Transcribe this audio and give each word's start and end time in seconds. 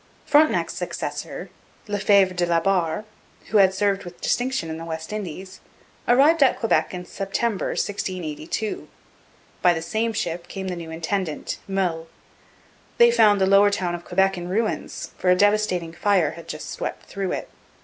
Frontenac's 0.25 0.73
successor, 0.73 1.51
Lefebvre 1.87 2.33
de 2.35 2.47
la 2.47 2.59
Barre, 2.59 3.05
who 3.51 3.57
had 3.59 3.71
served 3.71 4.03
with 4.03 4.19
distinction 4.19 4.67
in 4.71 4.79
the 4.79 4.83
West 4.85 5.13
Indies, 5.13 5.59
arrived 6.07 6.41
at 6.41 6.57
Quebec 6.59 6.91
in 6.91 7.05
September 7.05 7.67
1682. 7.67 8.87
By 9.61 9.75
the 9.75 9.81
same 9.83 10.11
ship 10.11 10.47
came 10.47 10.69
the 10.69 10.75
new 10.75 10.89
intendant, 10.89 11.59
Meulles. 11.67 12.07
They 12.97 13.11
found 13.11 13.39
the 13.39 13.45
Lower 13.45 13.69
Town 13.69 13.93
of 13.93 14.03
Quebec 14.03 14.39
in 14.39 14.49
ruins, 14.49 15.11
for 15.19 15.29
a 15.29 15.35
devastating 15.35 15.93
fire 15.93 16.31
had 16.31 16.47
just 16.47 16.71
swept 16.71 17.05
through 17.05 17.33
it. 17.33 17.47